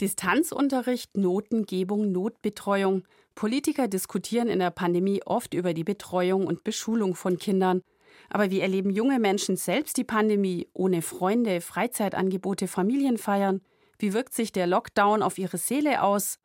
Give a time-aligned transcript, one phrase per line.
[0.00, 3.04] Distanzunterricht, Notengebung, Notbetreuung.
[3.34, 7.82] Politiker diskutieren in der Pandemie oft über die Betreuung und Beschulung von Kindern.
[8.30, 13.60] Aber wie erleben junge Menschen selbst die Pandemie ohne Freunde, Freizeitangebote, Familienfeiern?
[13.98, 16.38] Wie wirkt sich der Lockdown auf ihre Seele aus?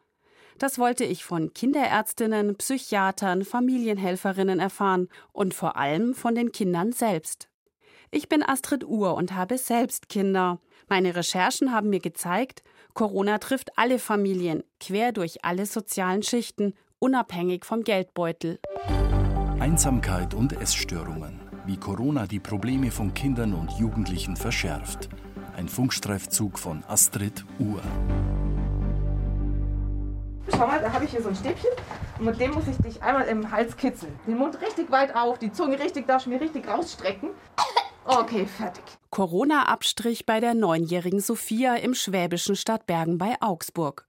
[0.57, 7.49] Das wollte ich von Kinderärztinnen, Psychiatern, Familienhelferinnen erfahren und vor allem von den Kindern selbst.
[8.11, 10.59] Ich bin Astrid Uhr und habe selbst Kinder.
[10.87, 12.63] Meine Recherchen haben mir gezeigt,
[12.93, 18.59] Corona trifft alle Familien, quer durch alle sozialen Schichten, unabhängig vom Geldbeutel.
[19.59, 21.41] Einsamkeit und Essstörungen.
[21.65, 25.09] Wie Corona die Probleme von Kindern und Jugendlichen verschärft.
[25.55, 27.81] Ein Funkstreifzug von Astrid Uhr.
[30.51, 31.71] Schau mal, da habe ich hier so ein Stäbchen
[32.19, 34.13] und mit dem muss ich dich einmal im Hals kitzeln.
[34.27, 37.29] Den Mund richtig weit auf, die Zunge richtig, darfst mir richtig rausstrecken.
[38.05, 38.83] Okay, fertig.
[39.11, 44.05] Corona-Abstrich bei der neunjährigen Sophia im schwäbischen Stadtbergen bei Augsburg.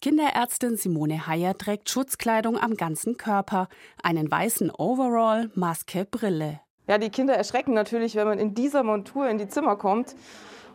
[0.00, 3.68] Kinderärztin Simone Heyer trägt Schutzkleidung am ganzen Körper,
[4.02, 6.60] einen weißen Overall, Maske, Brille.
[6.88, 10.14] Ja, die Kinder erschrecken natürlich, wenn man in dieser Montur in die Zimmer kommt.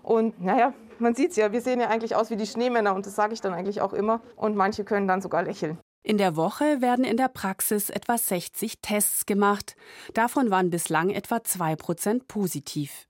[0.01, 3.05] Und naja, man sieht es ja, wir sehen ja eigentlich aus wie die Schneemänner und
[3.05, 4.21] das sage ich dann eigentlich auch immer.
[4.35, 5.77] Und manche können dann sogar lächeln.
[6.03, 9.75] In der Woche werden in der Praxis etwa 60 Tests gemacht.
[10.13, 13.07] Davon waren bislang etwa 2 Prozent positiv.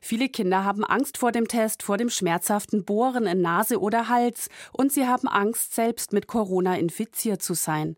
[0.00, 4.48] Viele Kinder haben Angst vor dem Test, vor dem schmerzhaften Bohren in Nase oder Hals
[4.72, 7.96] und sie haben Angst, selbst mit Corona infiziert zu sein.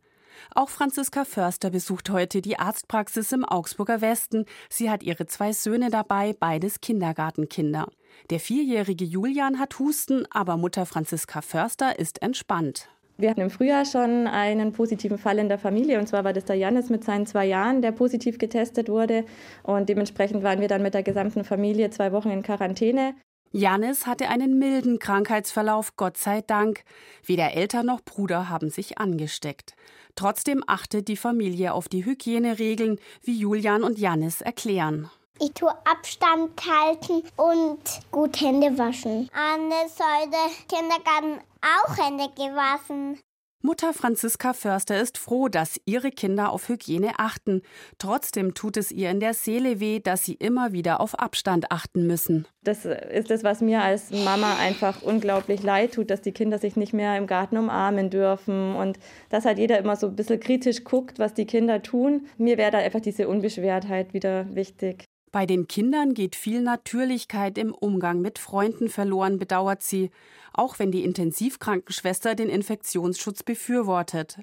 [0.55, 4.47] Auch Franziska Förster besucht heute die Arztpraxis im Augsburger Westen.
[4.70, 7.87] Sie hat ihre zwei Söhne dabei, beides Kindergartenkinder.
[8.31, 12.89] Der vierjährige Julian hat Husten, aber Mutter Franziska Förster ist entspannt.
[13.23, 16.45] Wir hatten im Frühjahr schon einen positiven Fall in der Familie, und zwar war das
[16.45, 19.25] der Janis mit seinen zwei Jahren, der positiv getestet wurde.
[19.62, 23.14] Und dementsprechend waren wir dann mit der gesamten Familie zwei Wochen in Quarantäne.
[23.53, 26.83] Janis hatte einen milden Krankheitsverlauf, Gott sei Dank.
[27.25, 29.77] Weder Eltern noch Bruder haben sich angesteckt.
[30.17, 35.11] Trotzdem achtet die Familie auf die Hygieneregeln, wie Julian und Janis erklären.
[35.41, 37.79] Ich tue Abstand halten und
[38.11, 39.29] gut Hände waschen.
[39.33, 43.18] Anne sollte Kindergarten auch Hände gewaschen.
[43.64, 47.62] Mutter Franziska Förster ist froh, dass ihre Kinder auf Hygiene achten.
[47.96, 52.08] Trotzdem tut es ihr in der Seele weh, dass sie immer wieder auf Abstand achten
[52.08, 52.48] müssen.
[52.64, 56.74] Das ist das, was mir als Mama einfach unglaublich leid tut, dass die Kinder sich
[56.74, 58.98] nicht mehr im Garten umarmen dürfen und
[59.30, 62.27] dass halt jeder immer so ein bisschen kritisch guckt, was die Kinder tun.
[62.39, 65.05] Mir wäre da einfach diese Unbeschwertheit wieder wichtig.
[65.33, 70.11] Bei den Kindern geht viel Natürlichkeit im Umgang mit Freunden verloren, bedauert sie,
[70.53, 74.41] auch wenn die Intensivkrankenschwester den Infektionsschutz befürwortet.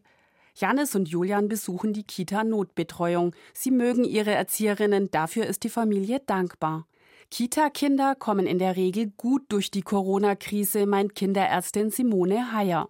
[0.55, 3.35] Janis und Julian besuchen die Kita Notbetreuung.
[3.53, 6.87] Sie mögen ihre Erzieherinnen, dafür ist die Familie dankbar.
[7.29, 12.89] Kita-Kinder kommen in der Regel gut durch die Corona-Krise, meint Kinderärztin Simone Heyer.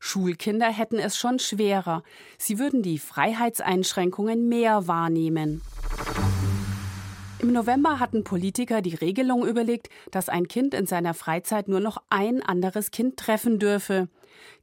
[0.00, 2.02] Schulkinder hätten es schon schwerer.
[2.38, 5.62] Sie würden die Freiheitseinschränkungen mehr wahrnehmen.
[7.46, 11.98] Im November hatten Politiker die Regelung überlegt, dass ein Kind in seiner Freizeit nur noch
[12.10, 14.08] ein anderes Kind treffen dürfe.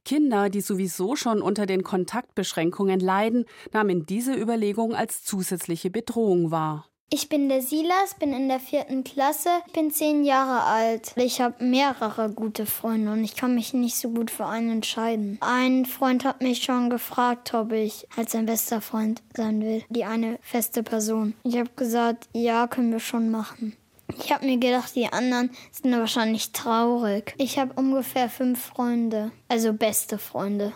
[0.03, 6.89] Kinder, die sowieso schon unter den Kontaktbeschränkungen leiden, nahmen diese Überlegung als zusätzliche Bedrohung wahr.
[7.15, 11.13] Ich bin der Silas, bin in der vierten Klasse, bin zehn Jahre alt.
[11.15, 15.37] Ich habe mehrere gute Freunde und ich kann mich nicht so gut für einen entscheiden.
[15.39, 19.83] Ein Freund hat mich schon gefragt, ob ich als sein bester Freund sein will.
[19.89, 21.35] Die eine feste Person.
[21.43, 23.77] Ich habe gesagt, ja, können wir schon machen.
[24.17, 27.35] Ich habe mir gedacht, die anderen sind wahrscheinlich traurig.
[27.37, 30.73] Ich habe ungefähr fünf Freunde, also beste Freunde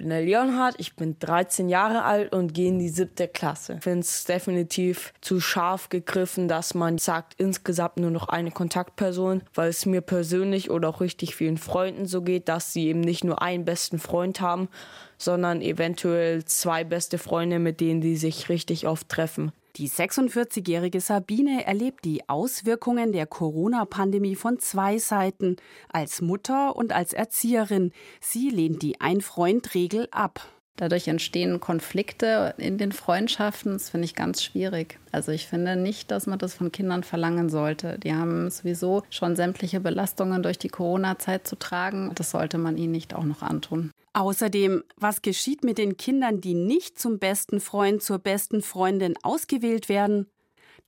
[0.00, 3.74] bin der Leonhard, ich bin 13 Jahre alt und gehe in die siebte Klasse.
[3.74, 9.42] Ich finde es definitiv zu scharf gegriffen, dass man sagt, insgesamt nur noch eine Kontaktperson,
[9.52, 13.24] weil es mir persönlich oder auch richtig vielen Freunden so geht, dass sie eben nicht
[13.24, 14.70] nur einen besten Freund haben,
[15.18, 19.52] sondern eventuell zwei beste Freunde, mit denen die sich richtig oft treffen.
[19.76, 25.56] Die 46-jährige Sabine erlebt die Auswirkungen der Corona-Pandemie von zwei Seiten,
[25.88, 27.92] als Mutter und als Erzieherin.
[28.20, 30.40] Sie lehnt die Ein-Freund-Regel ab.
[30.80, 33.74] Dadurch entstehen Konflikte in den Freundschaften.
[33.74, 34.98] Das finde ich ganz schwierig.
[35.12, 37.98] Also ich finde nicht, dass man das von Kindern verlangen sollte.
[37.98, 42.12] Die haben sowieso schon sämtliche Belastungen durch die Corona-Zeit zu tragen.
[42.14, 43.90] Das sollte man ihnen nicht auch noch antun.
[44.12, 49.88] Außerdem, was geschieht mit den Kindern, die nicht zum besten Freund, zur besten Freundin ausgewählt
[49.88, 50.26] werden?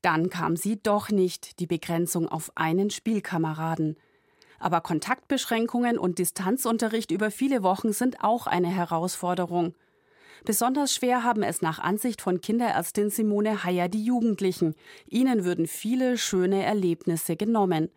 [0.02, 3.96] Dann kam sie doch nicht, die Begrenzung auf einen Spielkameraden.
[4.58, 9.74] Aber Kontaktbeschränkungen und Distanzunterricht über viele Wochen sind auch eine Herausforderung.
[10.44, 14.74] Besonders schwer haben es nach Ansicht von Kinderärztin Simone Heyer die Jugendlichen.
[15.06, 17.90] Ihnen würden viele schöne Erlebnisse genommen.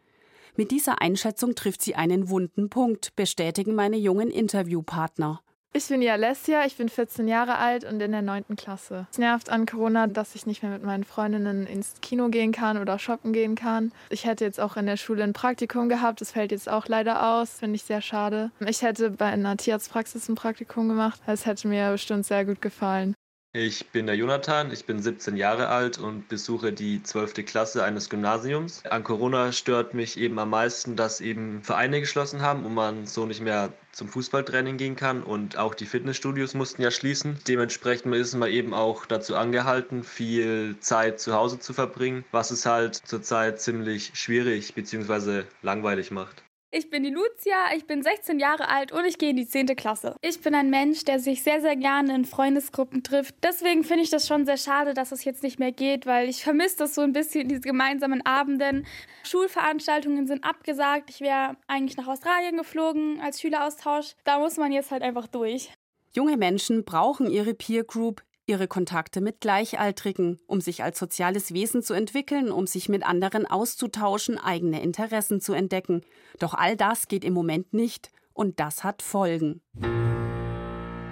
[0.57, 5.42] Mit dieser Einschätzung trifft sie einen wunden Punkt, bestätigen meine jungen Interviewpartner.
[5.74, 8.56] Ich bin die Alessia, ich bin 14 Jahre alt und in der 9.
[8.56, 9.07] Klasse.
[9.12, 12.78] Es nervt an Corona, dass ich nicht mehr mit meinen Freundinnen ins Kino gehen kann
[12.78, 13.92] oder shoppen gehen kann.
[14.10, 17.36] Ich hätte jetzt auch in der Schule ein Praktikum gehabt, das fällt jetzt auch leider
[17.36, 18.51] aus, finde ich sehr schade.
[18.66, 23.13] Ich hätte bei einer Tierarztpraxis ein Praktikum gemacht, das hätte mir bestimmt sehr gut gefallen.
[23.57, 27.46] Ich bin der Jonathan, ich bin 17 Jahre alt und besuche die 12.
[27.46, 28.84] Klasse eines Gymnasiums.
[28.86, 33.25] An Corona stört mich eben am meisten, dass eben Vereine geschlossen haben und man so
[33.25, 37.40] nicht mehr zum Fußballtraining gehen kann und auch die Fitnessstudios mussten ja schließen.
[37.48, 42.66] Dementsprechend ist man eben auch dazu angehalten, viel Zeit zu Hause zu verbringen, was es
[42.66, 45.44] halt zurzeit ziemlich schwierig bzw.
[45.62, 46.44] langweilig macht.
[46.77, 49.68] Ich bin die Lucia, ich bin 16 Jahre alt und ich gehe in die 10.
[49.77, 50.18] Klasse.
[50.19, 53.33] Ich bin ein Mensch, der sich sehr, sehr gerne in Freundesgruppen trifft.
[53.42, 56.44] Deswegen finde ich das schon sehr schade, dass es jetzt nicht mehr geht, weil ich
[56.44, 58.86] vermisse das so ein bisschen, diese gemeinsamen Abenden.
[59.24, 61.10] Schulveranstaltungen sind abgesagt.
[61.12, 64.16] Ich wäre eigentlich nach Australien geflogen als Schüleraustausch.
[64.25, 65.69] Da muss man jetzt halt einfach durch.
[66.13, 71.82] Junge Menschen brauchen ihre Peer Group, ihre Kontakte mit Gleichaltrigen, um sich als soziales Wesen
[71.82, 76.02] zu entwickeln, um sich mit anderen auszutauschen, eigene Interessen zu entdecken.
[76.40, 79.62] Doch all das geht im Moment nicht und das hat Folgen.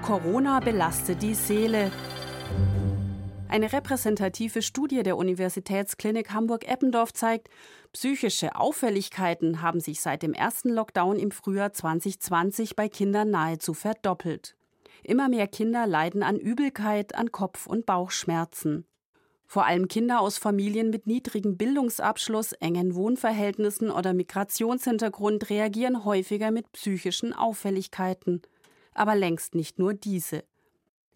[0.02, 1.92] Corona belastet die Seele.
[3.48, 7.50] Eine repräsentative Studie der Universitätsklinik Hamburg-Eppendorf zeigt,
[7.94, 14.56] psychische Auffälligkeiten haben sich seit dem ersten Lockdown im Frühjahr 2020 bei Kindern nahezu verdoppelt.
[15.04, 18.86] Immer mehr Kinder leiden an Übelkeit, an Kopf- und Bauchschmerzen.
[19.46, 26.72] Vor allem Kinder aus Familien mit niedrigem Bildungsabschluss, engen Wohnverhältnissen oder Migrationshintergrund reagieren häufiger mit
[26.72, 28.42] psychischen Auffälligkeiten.
[28.94, 30.44] Aber längst nicht nur diese.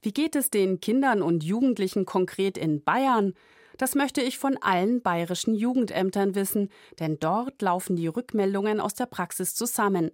[0.02, 3.34] Wie geht es den Kindern und Jugendlichen konkret in Bayern?
[3.78, 6.70] Das möchte ich von allen bayerischen Jugendämtern wissen,
[7.00, 10.12] denn dort laufen die Rückmeldungen aus der Praxis zusammen.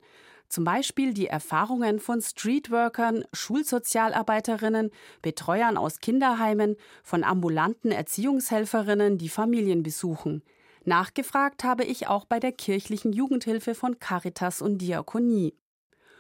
[0.50, 4.92] Zum Beispiel die Erfahrungen von Streetworkern, Schulsozialarbeiterinnen,
[5.22, 10.44] Betreuern aus Kinderheimen, von ambulanten Erziehungshelferinnen, die Familien besuchen.
[10.86, 15.56] Nachgefragt habe ich auch bei der kirchlichen Jugendhilfe von Caritas und Diakonie.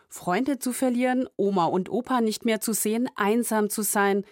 [0.09, 4.23] Freunde zu verlieren, Oma und Opa nicht mehr zu sehen, einsam zu sein,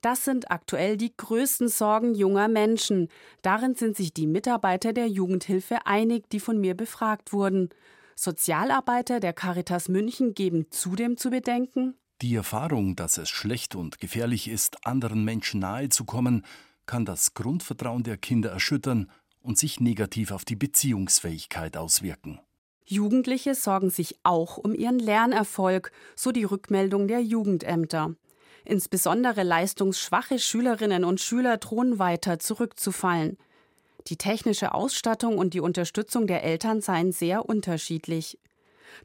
[0.00, 3.08] das sind aktuell die größten Sorgen junger Menschen.
[3.42, 7.70] Darin sind sich die Mitarbeiter der Jugendhilfe einig, die von mir befragt wurden.
[8.18, 14.48] Sozialarbeiter der Caritas München geben zudem zu bedenken, die Erfahrung, dass es schlecht und gefährlich
[14.48, 16.44] ist, anderen Menschen nahe zu kommen,
[16.84, 19.08] kann das Grundvertrauen der Kinder erschüttern
[19.40, 22.40] und sich negativ auf die Beziehungsfähigkeit auswirken.
[22.84, 28.16] Jugendliche sorgen sich auch um ihren Lernerfolg, so die Rückmeldung der Jugendämter.
[28.64, 33.38] Insbesondere leistungsschwache Schülerinnen und Schüler drohen weiter zurückzufallen.
[34.08, 38.38] Die technische Ausstattung und die Unterstützung der Eltern seien sehr unterschiedlich.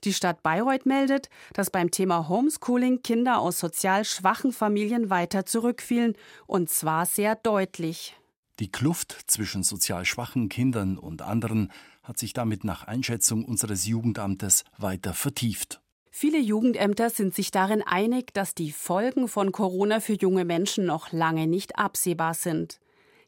[0.05, 6.15] Die Stadt Bayreuth meldet, dass beim Thema Homeschooling Kinder aus sozial schwachen Familien weiter zurückfielen,
[6.47, 8.15] und zwar sehr deutlich.
[8.59, 11.71] Die Kluft zwischen sozial schwachen Kindern und anderen
[12.01, 15.81] hat sich damit nach Einschätzung unseres Jugendamtes weiter vertieft.
[16.11, 21.11] Viele Jugendämter sind sich darin einig, dass die Folgen von Corona für junge Menschen noch
[21.11, 22.79] lange nicht absehbar sind.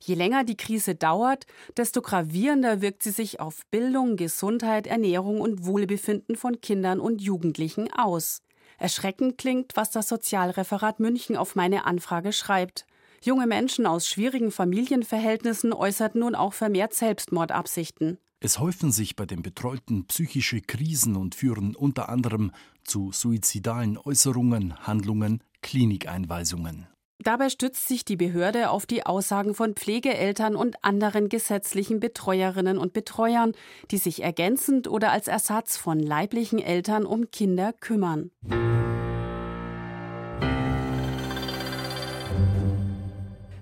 [0.05, 1.47] Je länger die Krise dauert,
[1.77, 7.91] desto gravierender wirkt sie sich auf Bildung, Gesundheit, Ernährung und Wohlbefinden von Kindern und Jugendlichen
[7.91, 8.43] aus.
[8.77, 12.85] Erschreckend klingt, was das Sozialreferat München auf meine Anfrage schreibt.
[13.24, 18.19] Junge Menschen aus schwierigen Familienverhältnissen äußerten nun auch vermehrt Selbstmordabsichten.
[18.41, 22.51] Es häufen sich bei den Betreuten psychische Krisen und führen unter anderem
[22.83, 26.85] zu suizidalen Äußerungen, Handlungen, Klinikeinweisungen.
[27.25, 32.94] Dabei stützt sich die Behörde auf die Aussagen von Pflegeeltern und anderen gesetzlichen Betreuerinnen und
[32.94, 33.53] Betreuern,
[33.89, 38.29] die sich ergänzend oder als Ersatz von leiblichen Eltern um Kinder kümmern.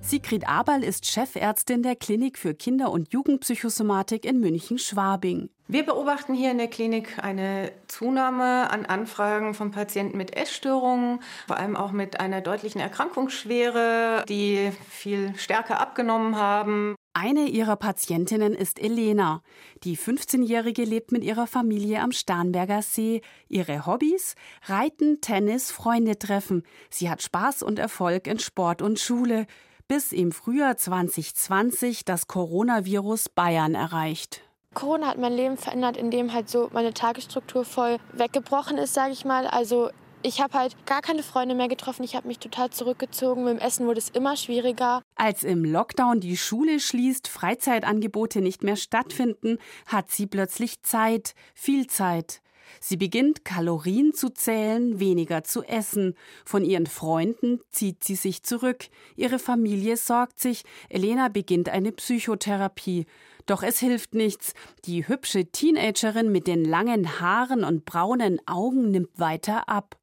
[0.05, 5.49] Sigrid Aberl ist Chefärztin der Klinik für Kinder- und Jugendpsychosomatik in München-Schwabing.
[5.69, 11.57] Wir beobachten hier in der Klinik eine Zunahme an Anfragen von Patienten mit Essstörungen, vor
[11.57, 16.95] allem auch mit einer deutlichen Erkrankungsschwere, die viel stärker abgenommen haben.
[17.13, 19.41] Eine ihrer Patientinnen ist Elena.
[19.83, 23.21] Die 15-Jährige lebt mit ihrer Familie am Starnberger See.
[23.47, 24.35] Ihre Hobbys?
[24.65, 26.63] Reiten, Tennis, Freunde treffen.
[26.89, 29.47] Sie hat Spaß und Erfolg in Sport und Schule
[29.87, 34.41] bis im Frühjahr 2020 das Coronavirus Bayern erreicht.
[34.73, 39.23] Corona hat mein Leben verändert, indem halt so meine Tagesstruktur voll weggebrochen ist, sage ich
[39.23, 39.45] mal.
[39.47, 39.89] Also
[40.25, 42.03] Ich habe halt gar keine Freunde mehr getroffen.
[42.03, 43.43] Ich habe mich total zurückgezogen.
[43.43, 45.01] Mit dem Essen wurde es immer schwieriger.
[45.15, 51.87] Als im Lockdown die Schule schließt, Freizeitangebote nicht mehr stattfinden, hat sie plötzlich Zeit, viel
[51.87, 52.41] Zeit.
[52.79, 56.15] Sie beginnt, Kalorien zu zählen, weniger zu essen.
[56.45, 58.85] Von ihren Freunden zieht sie sich zurück.
[59.15, 60.63] Ihre Familie sorgt sich.
[60.89, 63.05] Elena beginnt eine Psychotherapie.
[63.45, 64.53] Doch es hilft nichts.
[64.85, 69.97] Die hübsche Teenagerin mit den langen Haaren und braunen Augen nimmt weiter ab.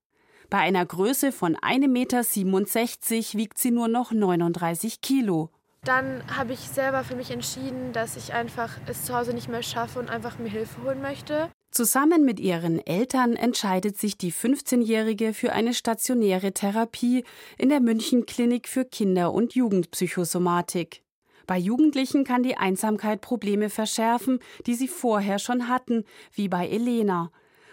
[0.50, 5.50] Bei einer Größe von 1,67 Meter wiegt sie nur noch 39 Kilo.
[5.84, 9.62] Dann habe ich selber für mich entschieden, dass ich einfach es zu Hause nicht mehr
[9.62, 11.50] schaffe und einfach mir Hilfe holen möchte.
[11.70, 17.24] Zusammen mit ihren Eltern entscheidet sich die 15-Jährige für eine stationäre Therapie
[17.58, 21.04] in der München Klinik für Kinder- und Jugendpsychosomatik.
[21.46, 27.30] Bei Jugendlichen kann die Einsamkeit Probleme verschärfen, die sie vorher schon hatten, wie bei Elena.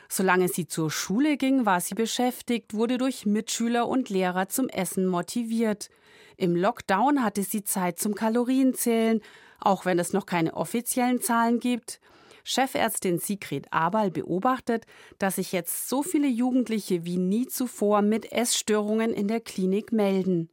[0.10, 5.08] Solange sie zur Schule ging, war sie beschäftigt, wurde durch Mitschüler und Lehrer zum Essen
[5.08, 5.90] motiviert.
[6.38, 9.22] Im Lockdown hatte sie Zeit zum Kalorienzählen,
[9.60, 12.00] auch wenn es noch keine offiziellen Zahlen gibt.
[12.48, 14.86] Chefärztin Sigrid Abal beobachtet,
[15.20, 20.50] dass sich jetzt so viele Jugendliche wie nie zuvor mit Essstörungen in der Klinik melden.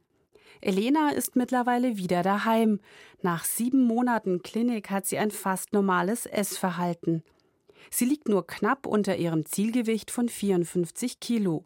[0.59, 2.81] Elena ist mittlerweile wieder daheim.
[3.21, 7.23] Nach sieben Monaten Klinik hat sie ein fast normales Essverhalten.
[7.89, 11.63] Sie liegt nur knapp unter ihrem Zielgewicht von 54 Kilo.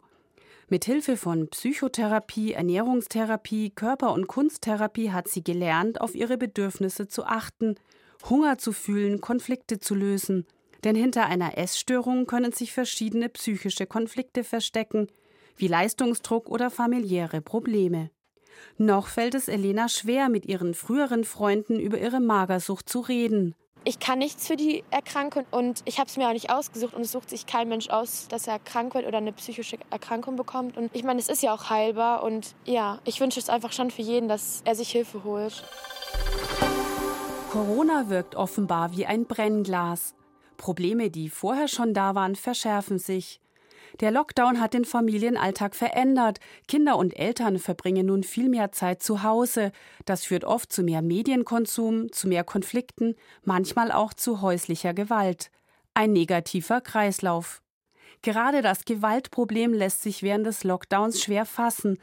[0.68, 7.24] Mit Hilfe von Psychotherapie, Ernährungstherapie, Körper- und Kunsttherapie hat sie gelernt, auf ihre Bedürfnisse zu
[7.24, 7.74] achten
[8.28, 10.46] Hunger zu fühlen, Konflikte zu lösen.
[10.84, 15.08] Denn hinter einer Essstörung können sich verschiedene psychische Konflikte verstecken,
[15.56, 18.10] wie Leistungsdruck oder familiäre Probleme.
[18.76, 23.54] Noch fällt es Elena schwer, mit ihren früheren Freunden über ihre Magersucht zu reden.
[23.84, 27.00] Ich kann nichts für die Erkrankung und ich habe es mir auch nicht ausgesucht und
[27.00, 30.76] es sucht sich kein Mensch aus, dass er krank wird oder eine psychische Erkrankung bekommt.
[30.76, 33.90] Und ich meine, es ist ja auch heilbar und ja, ich wünsche es einfach schon
[33.90, 35.64] für jeden, dass er sich Hilfe holt.
[37.50, 40.14] Corona wirkt offenbar wie ein Brennglas.
[40.56, 43.40] Probleme, die vorher schon da waren, verschärfen sich.
[43.98, 46.38] Der Lockdown hat den Familienalltag verändert.
[46.68, 49.72] Kinder und Eltern verbringen nun viel mehr Zeit zu Hause.
[50.04, 55.50] Das führt oft zu mehr Medienkonsum, zu mehr Konflikten, manchmal auch zu häuslicher Gewalt.
[55.92, 57.62] Ein negativer Kreislauf.
[58.22, 61.98] Gerade das Gewaltproblem lässt sich während des Lockdowns schwer fassen.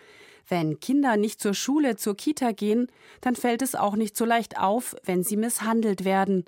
[0.47, 2.87] Wenn Kinder nicht zur Schule, zur Kita gehen,
[3.21, 6.45] dann fällt es auch nicht so leicht auf, wenn sie misshandelt werden.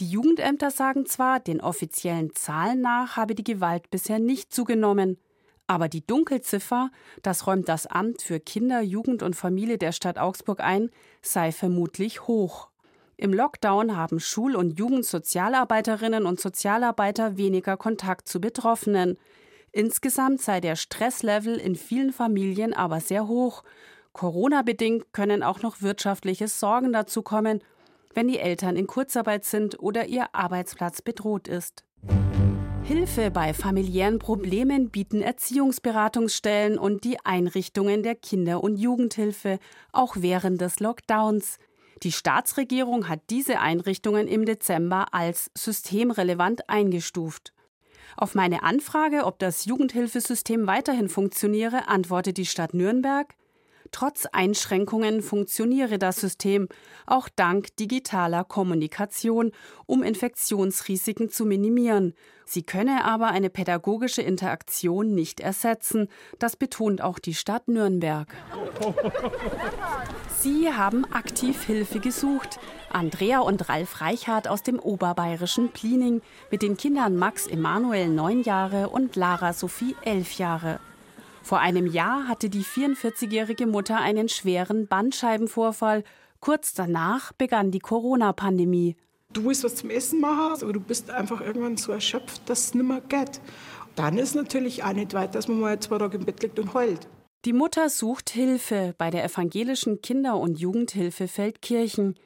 [0.00, 5.18] Die Jugendämter sagen zwar, den offiziellen Zahlen nach habe die Gewalt bisher nicht zugenommen,
[5.66, 6.90] aber die Dunkelziffer,
[7.22, 10.90] das räumt das Amt für Kinder, Jugend und Familie der Stadt Augsburg ein,
[11.22, 12.68] sei vermutlich hoch.
[13.16, 19.18] Im Lockdown haben Schul- und Jugendsozialarbeiterinnen und Sozialarbeiter weniger Kontakt zu Betroffenen.
[19.76, 23.62] Insgesamt sei der Stresslevel in vielen Familien aber sehr hoch.
[24.14, 27.60] Corona-bedingt können auch noch wirtschaftliche Sorgen dazu kommen,
[28.14, 31.84] wenn die Eltern in Kurzarbeit sind oder ihr Arbeitsplatz bedroht ist.
[32.84, 39.58] Hilfe bei familiären Problemen bieten Erziehungsberatungsstellen und die Einrichtungen der Kinder- und Jugendhilfe,
[39.92, 41.58] auch während des Lockdowns.
[42.02, 47.52] Die Staatsregierung hat diese Einrichtungen im Dezember als systemrelevant eingestuft.
[48.16, 53.34] Auf meine Anfrage, ob das Jugendhilfesystem weiterhin funktioniere, antwortet die Stadt Nürnberg,
[53.92, 56.68] Trotz Einschränkungen funktioniere das System,
[57.06, 59.52] auch dank digitaler Kommunikation,
[59.86, 62.14] um Infektionsrisiken zu minimieren.
[62.44, 66.08] Sie könne aber eine pädagogische Interaktion nicht ersetzen.
[66.38, 68.28] Das betont auch die Stadt Nürnberg.
[70.38, 72.60] Sie haben aktiv Hilfe gesucht.
[72.90, 78.90] Andrea und Ralf Reichhardt aus dem oberbayerischen Plining mit den Kindern Max Emanuel neun Jahre
[78.90, 80.78] und Lara Sophie elf Jahre.
[81.46, 86.02] Vor einem Jahr hatte die 44-jährige Mutter einen schweren Bandscheibenvorfall.
[86.40, 88.96] Kurz danach begann die Corona-Pandemie.
[89.32, 92.74] Du willst was zum Essen machen, aber du bist einfach irgendwann so erschöpft, dass es
[92.74, 93.40] nicht mehr geht.
[93.94, 96.74] Dann ist natürlich auch nicht weit, dass man mal zwei Tage im Bett liegt und
[96.74, 97.06] heult.
[97.44, 102.16] Die Mutter sucht Hilfe bei der evangelischen Kinder- und Jugendhilfe Feldkirchen.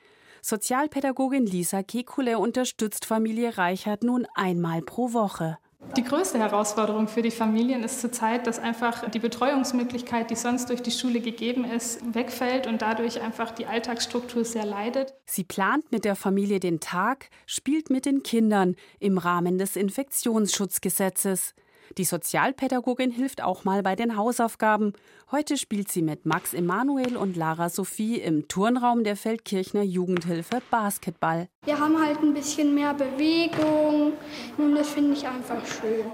[0.41, 5.59] Sozialpädagogin Lisa Kekule unterstützt Familie Reichert nun einmal pro Woche.
[5.97, 10.83] Die größte Herausforderung für die Familien ist zurzeit, dass einfach die Betreuungsmöglichkeit, die sonst durch
[10.83, 15.15] die Schule gegeben ist, wegfällt und dadurch einfach die Alltagsstruktur sehr leidet.
[15.27, 21.55] Sie plant mit der Familie den Tag, spielt mit den Kindern im Rahmen des Infektionsschutzgesetzes.
[21.99, 24.93] Die Sozialpädagogin hilft auch mal bei den Hausaufgaben.
[25.33, 31.49] Heute spielt sie mit Max Emanuel und Lara Sophie im Turnraum der Feldkirchner Jugendhilfe Basketball.
[31.65, 34.13] Wir haben halt ein bisschen mehr Bewegung
[34.57, 36.07] und das finde ich einfach schön.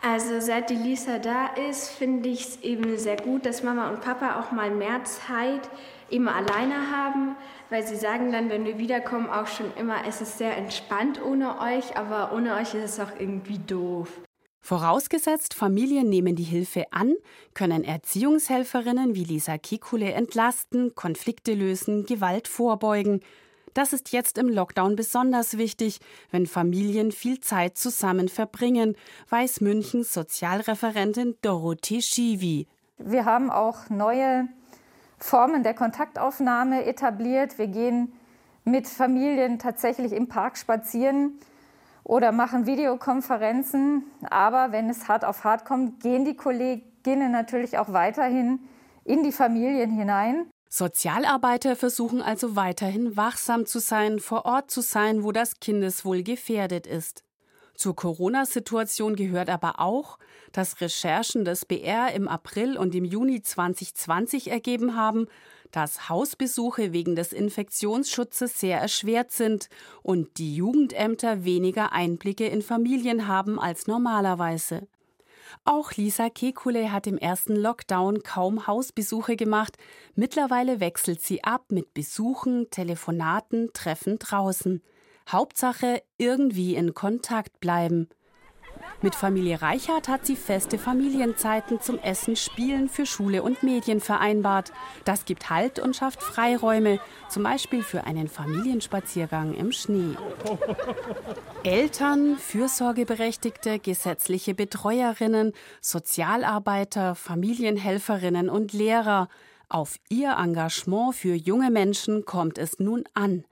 [0.00, 4.00] Also seit die Lisa da ist, finde ich es eben sehr gut, dass Mama und
[4.00, 5.68] Papa auch mal mehr Zeit
[6.08, 7.36] immer alleine haben,
[7.68, 11.60] weil sie sagen dann, wenn wir wiederkommen, auch schon immer, es ist sehr entspannt ohne
[11.60, 14.08] euch, aber ohne euch ist es auch irgendwie doof.
[14.60, 17.14] Vorausgesetzt, Familien nehmen die Hilfe an,
[17.54, 23.20] können Erziehungshelferinnen wie Lisa Kikule entlasten, Konflikte lösen, Gewalt vorbeugen–
[23.78, 26.00] das ist jetzt im Lockdown besonders wichtig,
[26.32, 28.96] wenn Familien viel Zeit zusammen verbringen,
[29.28, 32.66] weiß Münchens Sozialreferentin Dorothee Schiwi.
[32.98, 34.48] Wir haben auch neue
[35.18, 37.56] Formen der Kontaktaufnahme etabliert.
[37.58, 38.12] Wir gehen
[38.64, 41.38] mit Familien tatsächlich im Park spazieren
[42.08, 44.02] oder machen Videokonferenzen.
[44.28, 48.60] Aber wenn es hart auf hart kommt, gehen die Kolleginnen natürlich auch weiterhin
[49.04, 50.50] in die Familien hinein.
[50.70, 56.86] Sozialarbeiter versuchen also weiterhin wachsam zu sein, vor Ort zu sein, wo das Kindeswohl gefährdet
[56.86, 57.24] ist.
[57.74, 60.18] Zur Corona-Situation gehört aber auch,
[60.52, 65.26] dass Recherchen des BR im April und im Juni 2020 ergeben haben,
[65.70, 69.68] dass Hausbesuche wegen des Infektionsschutzes sehr erschwert sind
[70.02, 74.86] und die Jugendämter weniger Einblicke in Familien haben als normalerweise.
[75.64, 79.76] Auch Lisa Kekule hat im ersten Lockdown kaum Hausbesuche gemacht.
[80.14, 84.82] Mittlerweile wechselt sie ab mit Besuchen, Telefonaten, Treffen draußen.
[85.28, 88.08] Hauptsache irgendwie in Kontakt bleiben.
[89.00, 94.72] Mit Familie Reichert hat sie feste Familienzeiten zum Essen, Spielen für Schule und Medien vereinbart.
[95.04, 100.16] Das gibt Halt und schafft Freiräume, zum Beispiel für einen Familienspaziergang im Schnee.
[101.62, 109.28] Eltern, Fürsorgeberechtigte, gesetzliche Betreuerinnen, Sozialarbeiter, Familienhelferinnen und Lehrer.
[109.68, 113.44] Auf ihr Engagement für junge Menschen kommt es nun an.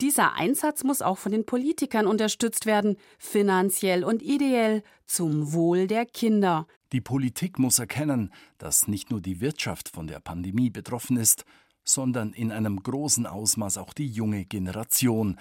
[0.00, 6.04] Dieser Einsatz muss auch von den Politikern unterstützt werden, finanziell und ideell, zum Wohl der
[6.04, 6.66] Kinder.
[6.92, 11.44] Die Politik muss erkennen, dass nicht nur die Wirtschaft von der Pandemie betroffen ist,
[11.82, 15.38] sondern in einem großen Ausmaß auch die junge Generation.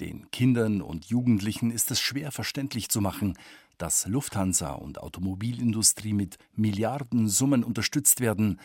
[0.00, 3.36] Den Kindern und Jugendlichen ist es schwer verständlich zu machen,
[3.78, 8.58] dass Lufthansa und Automobilindustrie mit Milliardensummen unterstützt werden,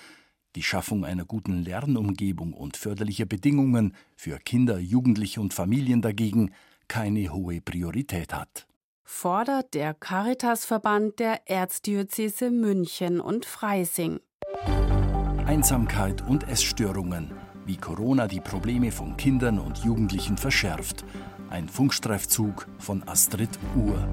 [0.55, 6.51] die Schaffung einer guten Lernumgebung und förderlicher Bedingungen für Kinder, Jugendliche und Familien dagegen
[6.87, 8.67] keine hohe Priorität hat.
[9.03, 14.19] Fordert der Caritasverband der Erzdiözese München und Freising.
[15.45, 17.31] Einsamkeit und Essstörungen,
[17.65, 21.03] wie Corona die Probleme von Kindern und Jugendlichen verschärft.
[21.49, 24.07] Ein Funkstreifzug von Astrid Uhr.